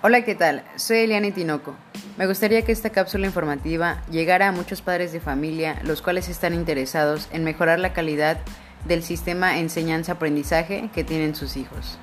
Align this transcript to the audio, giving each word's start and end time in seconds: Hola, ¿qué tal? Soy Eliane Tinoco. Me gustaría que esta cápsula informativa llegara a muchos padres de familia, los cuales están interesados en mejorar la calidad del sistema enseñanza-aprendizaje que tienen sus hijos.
Hola, 0.00 0.22
¿qué 0.22 0.36
tal? 0.36 0.62
Soy 0.76 0.98
Eliane 0.98 1.32
Tinoco. 1.32 1.74
Me 2.18 2.28
gustaría 2.28 2.62
que 2.62 2.70
esta 2.70 2.90
cápsula 2.90 3.26
informativa 3.26 4.00
llegara 4.12 4.46
a 4.46 4.52
muchos 4.52 4.80
padres 4.80 5.10
de 5.10 5.18
familia, 5.18 5.80
los 5.82 6.02
cuales 6.02 6.28
están 6.28 6.54
interesados 6.54 7.28
en 7.32 7.42
mejorar 7.42 7.80
la 7.80 7.92
calidad 7.92 8.38
del 8.86 9.02
sistema 9.02 9.58
enseñanza-aprendizaje 9.58 10.88
que 10.94 11.02
tienen 11.02 11.34
sus 11.34 11.56
hijos. 11.56 11.98